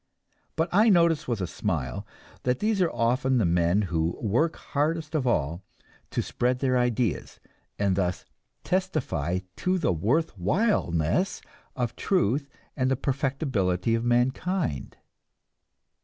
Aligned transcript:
But 0.55 0.67
I 0.71 0.89
notice 0.89 1.27
with 1.27 1.41
a 1.41 1.45
smile 1.45 2.07
that 2.41 2.57
these 2.57 2.81
are 2.81 2.89
often 2.89 3.37
the 3.37 3.45
men 3.45 3.83
who 3.83 4.17
work 4.19 4.55
hardest 4.55 5.13
of 5.13 5.27
all 5.27 5.61
to 6.09 6.23
spread 6.23 6.57
their 6.57 6.75
ideas, 6.75 7.39
and 7.77 7.95
thus 7.95 8.25
testify 8.63 9.41
to 9.57 9.77
the 9.77 9.93
worthwhileness 9.93 11.39
of 11.75 11.95
truth 11.95 12.49
and 12.75 12.89
the 12.89 12.95
perfectibility 12.95 13.93
of 13.93 14.03
mankind. 14.03 14.97